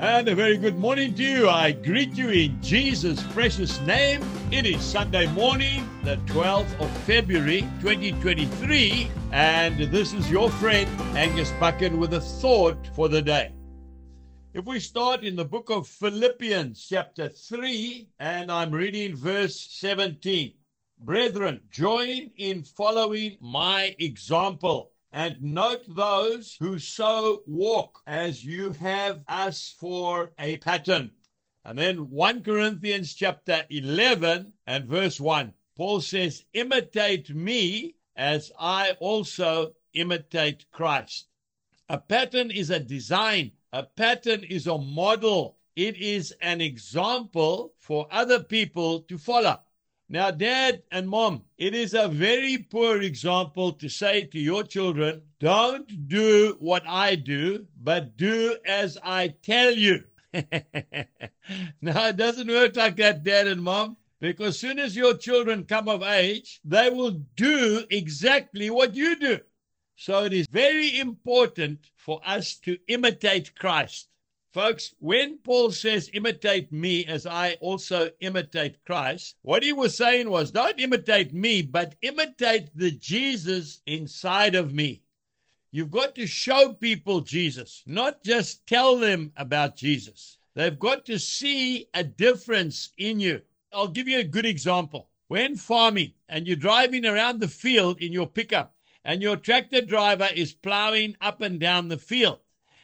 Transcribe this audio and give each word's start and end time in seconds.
And 0.00 0.28
a 0.28 0.34
very 0.34 0.56
good 0.56 0.78
morning 0.78 1.12
to 1.12 1.22
you. 1.22 1.50
I 1.50 1.72
greet 1.72 2.16
you 2.16 2.30
in 2.30 2.62
Jesus' 2.62 3.22
precious 3.34 3.78
name. 3.82 4.22
It 4.50 4.64
is 4.64 4.80
Sunday 4.80 5.26
morning, 5.34 5.86
the 6.04 6.16
12th 6.24 6.80
of 6.80 6.90
February, 7.02 7.68
2023, 7.82 9.10
and 9.30 9.78
this 9.92 10.14
is 10.14 10.30
your 10.30 10.48
friend 10.52 10.88
Angus 11.14 11.50
Buchan 11.60 11.98
with 11.98 12.14
a 12.14 12.20
thought 12.22 12.78
for 12.96 13.10
the 13.10 13.20
day. 13.20 13.52
If 14.54 14.64
we 14.64 14.80
start 14.80 15.22
in 15.22 15.36
the 15.36 15.44
book 15.44 15.68
of 15.68 15.86
Philippians, 15.86 16.82
chapter 16.88 17.28
3, 17.28 18.08
and 18.18 18.50
I'm 18.50 18.70
reading 18.70 19.14
verse 19.14 19.60
17. 19.70 20.54
Brethren, 21.00 21.60
join 21.70 22.30
in 22.38 22.62
following 22.62 23.36
my 23.42 23.94
example 23.98 24.92
and 25.12 25.42
note 25.42 25.82
those 25.88 26.56
who 26.60 26.78
so 26.78 27.42
walk 27.46 28.00
as 28.06 28.44
you 28.44 28.70
have 28.72 29.22
us 29.26 29.74
for 29.78 30.32
a 30.38 30.56
pattern. 30.58 31.10
And 31.64 31.78
then 31.78 32.10
1 32.10 32.42
Corinthians 32.42 33.14
chapter 33.14 33.64
11 33.68 34.52
and 34.66 34.84
verse 34.86 35.20
1, 35.20 35.52
Paul 35.76 36.00
says, 36.00 36.44
Imitate 36.54 37.34
me 37.34 37.96
as 38.16 38.52
I 38.58 38.96
also 39.00 39.74
imitate 39.92 40.70
Christ. 40.70 41.26
A 41.88 41.98
pattern 41.98 42.50
is 42.50 42.70
a 42.70 42.78
design, 42.78 43.52
a 43.72 43.82
pattern 43.82 44.44
is 44.44 44.66
a 44.66 44.78
model, 44.78 45.58
it 45.74 45.96
is 45.96 46.32
an 46.40 46.60
example 46.60 47.74
for 47.78 48.06
other 48.10 48.42
people 48.42 49.00
to 49.02 49.18
follow. 49.18 49.58
Now, 50.12 50.32
dad 50.32 50.82
and 50.90 51.08
mom, 51.08 51.44
it 51.56 51.72
is 51.72 51.94
a 51.94 52.08
very 52.08 52.58
poor 52.58 53.00
example 53.00 53.72
to 53.74 53.88
say 53.88 54.24
to 54.24 54.40
your 54.40 54.64
children, 54.64 55.22
don't 55.38 56.08
do 56.08 56.56
what 56.58 56.82
I 56.84 57.14
do, 57.14 57.68
but 57.80 58.16
do 58.16 58.56
as 58.66 58.98
I 59.04 59.28
tell 59.28 59.72
you. 59.72 60.02
now, 60.34 62.08
it 62.08 62.16
doesn't 62.16 62.48
work 62.48 62.74
like 62.74 62.96
that, 62.96 63.22
dad 63.22 63.46
and 63.46 63.62
mom, 63.62 63.98
because 64.20 64.56
as 64.56 64.58
soon 64.58 64.80
as 64.80 64.96
your 64.96 65.16
children 65.16 65.62
come 65.62 65.88
of 65.88 66.02
age, 66.02 66.60
they 66.64 66.90
will 66.90 67.22
do 67.36 67.84
exactly 67.88 68.68
what 68.68 68.96
you 68.96 69.14
do. 69.14 69.38
So 69.94 70.24
it 70.24 70.32
is 70.32 70.48
very 70.50 70.98
important 70.98 71.88
for 71.96 72.20
us 72.26 72.56
to 72.64 72.76
imitate 72.88 73.54
Christ. 73.54 74.08
Folks, 74.52 74.94
when 74.98 75.38
Paul 75.38 75.70
says, 75.70 76.10
imitate 76.12 76.72
me 76.72 77.06
as 77.06 77.24
I 77.24 77.54
also 77.60 78.10
imitate 78.18 78.84
Christ, 78.84 79.36
what 79.42 79.62
he 79.62 79.72
was 79.72 79.96
saying 79.96 80.28
was, 80.28 80.50
don't 80.50 80.80
imitate 80.80 81.32
me, 81.32 81.62
but 81.62 81.94
imitate 82.02 82.68
the 82.74 82.90
Jesus 82.90 83.80
inside 83.86 84.56
of 84.56 84.74
me. 84.74 85.02
You've 85.70 85.92
got 85.92 86.16
to 86.16 86.26
show 86.26 86.72
people 86.72 87.20
Jesus, 87.20 87.84
not 87.86 88.24
just 88.24 88.66
tell 88.66 88.96
them 88.96 89.32
about 89.36 89.76
Jesus. 89.76 90.38
They've 90.56 90.76
got 90.76 91.06
to 91.06 91.18
see 91.20 91.86
a 91.94 92.02
difference 92.02 92.90
in 92.98 93.20
you. 93.20 93.42
I'll 93.72 93.86
give 93.86 94.08
you 94.08 94.18
a 94.18 94.24
good 94.24 94.46
example. 94.46 95.10
When 95.28 95.54
farming 95.54 96.14
and 96.28 96.48
you're 96.48 96.56
driving 96.56 97.06
around 97.06 97.38
the 97.38 97.46
field 97.46 98.00
in 98.00 98.12
your 98.12 98.26
pickup 98.26 98.74
and 99.04 99.22
your 99.22 99.36
tractor 99.36 99.80
driver 99.80 100.28
is 100.34 100.52
plowing 100.52 101.16
up 101.20 101.40
and 101.40 101.60
down 101.60 101.86
the 101.86 101.98
field, 101.98 102.40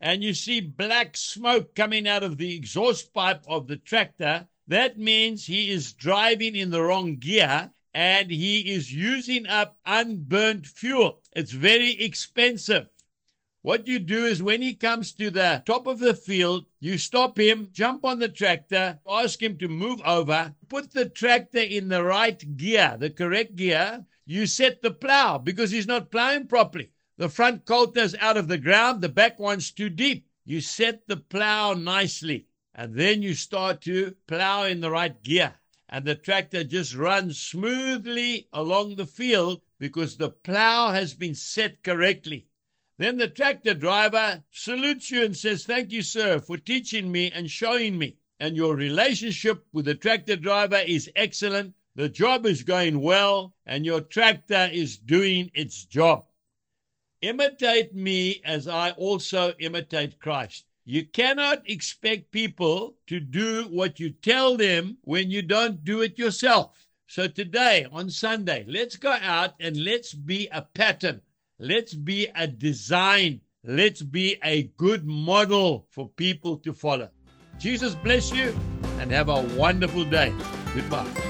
and 0.00 0.22
you 0.22 0.34
see 0.34 0.60
black 0.60 1.16
smoke 1.16 1.74
coming 1.74 2.06
out 2.06 2.22
of 2.22 2.38
the 2.38 2.54
exhaust 2.54 3.12
pipe 3.12 3.42
of 3.48 3.66
the 3.66 3.76
tractor, 3.76 4.46
that 4.66 4.98
means 4.98 5.46
he 5.46 5.70
is 5.70 5.92
driving 5.92 6.54
in 6.54 6.70
the 6.70 6.82
wrong 6.82 7.16
gear 7.16 7.70
and 7.94 8.30
he 8.30 8.72
is 8.72 8.92
using 8.92 9.46
up 9.46 9.76
unburnt 9.86 10.66
fuel. 10.66 11.20
It's 11.34 11.52
very 11.52 11.92
expensive. 11.92 12.88
What 13.62 13.88
you 13.88 13.98
do 13.98 14.24
is 14.24 14.42
when 14.42 14.62
he 14.62 14.74
comes 14.74 15.12
to 15.14 15.30
the 15.30 15.62
top 15.66 15.88
of 15.88 15.98
the 15.98 16.14
field, 16.14 16.66
you 16.78 16.96
stop 16.96 17.38
him, 17.38 17.68
jump 17.72 18.04
on 18.04 18.20
the 18.20 18.28
tractor, 18.28 19.00
ask 19.08 19.42
him 19.42 19.58
to 19.58 19.68
move 19.68 20.00
over, 20.04 20.54
put 20.68 20.92
the 20.92 21.08
tractor 21.08 21.58
in 21.58 21.88
the 21.88 22.04
right 22.04 22.56
gear, 22.56 22.96
the 22.98 23.10
correct 23.10 23.56
gear. 23.56 24.06
You 24.26 24.46
set 24.46 24.80
the 24.80 24.92
plow 24.92 25.38
because 25.38 25.70
he's 25.70 25.86
not 25.86 26.10
plowing 26.10 26.46
properly. 26.46 26.92
The 27.18 27.28
front 27.28 27.64
coulter's 27.64 28.14
out 28.14 28.36
of 28.36 28.46
the 28.46 28.58
ground, 28.58 29.00
the 29.00 29.08
back 29.08 29.40
one's 29.40 29.72
too 29.72 29.88
deep. 29.90 30.28
You 30.44 30.60
set 30.60 31.08
the 31.08 31.16
plow 31.16 31.74
nicely, 31.74 32.46
and 32.72 32.94
then 32.94 33.22
you 33.22 33.34
start 33.34 33.80
to 33.82 34.14
plow 34.28 34.62
in 34.62 34.80
the 34.80 34.92
right 34.92 35.20
gear. 35.24 35.56
And 35.88 36.04
the 36.04 36.14
tractor 36.14 36.62
just 36.62 36.94
runs 36.94 37.36
smoothly 37.36 38.46
along 38.52 38.94
the 38.94 39.04
field 39.04 39.62
because 39.80 40.16
the 40.16 40.30
plow 40.30 40.92
has 40.92 41.14
been 41.14 41.34
set 41.34 41.82
correctly. 41.82 42.46
Then 42.98 43.16
the 43.16 43.26
tractor 43.26 43.74
driver 43.74 44.44
salutes 44.52 45.10
you 45.10 45.24
and 45.24 45.36
says, 45.36 45.64
Thank 45.64 45.90
you, 45.90 46.02
sir, 46.02 46.38
for 46.38 46.56
teaching 46.56 47.10
me 47.10 47.32
and 47.32 47.50
showing 47.50 47.98
me. 47.98 48.18
And 48.38 48.54
your 48.54 48.76
relationship 48.76 49.66
with 49.72 49.86
the 49.86 49.96
tractor 49.96 50.36
driver 50.36 50.78
is 50.86 51.10
excellent. 51.16 51.74
The 51.96 52.08
job 52.08 52.46
is 52.46 52.62
going 52.62 53.00
well, 53.00 53.56
and 53.66 53.84
your 53.84 54.02
tractor 54.02 54.68
is 54.70 54.96
doing 54.96 55.50
its 55.52 55.84
job. 55.84 56.27
Imitate 57.22 57.94
me 57.94 58.40
as 58.44 58.68
I 58.68 58.90
also 58.92 59.52
imitate 59.58 60.20
Christ. 60.20 60.64
You 60.84 61.04
cannot 61.04 61.68
expect 61.68 62.30
people 62.30 62.96
to 63.08 63.20
do 63.20 63.64
what 63.64 63.98
you 63.98 64.10
tell 64.10 64.56
them 64.56 64.98
when 65.02 65.30
you 65.30 65.42
don't 65.42 65.84
do 65.84 66.02
it 66.02 66.18
yourself. 66.18 66.86
So 67.08 67.26
today, 67.26 67.86
on 67.90 68.08
Sunday, 68.08 68.64
let's 68.68 68.96
go 68.96 69.16
out 69.20 69.54
and 69.60 69.76
let's 69.84 70.14
be 70.14 70.48
a 70.52 70.62
pattern. 70.62 71.20
Let's 71.58 71.92
be 71.92 72.28
a 72.34 72.46
design. 72.46 73.40
Let's 73.64 74.02
be 74.02 74.36
a 74.44 74.64
good 74.76 75.04
model 75.04 75.86
for 75.90 76.08
people 76.08 76.56
to 76.58 76.72
follow. 76.72 77.10
Jesus 77.58 77.94
bless 77.96 78.32
you 78.32 78.56
and 79.00 79.10
have 79.10 79.28
a 79.28 79.42
wonderful 79.56 80.04
day. 80.04 80.32
Goodbye. 80.74 81.27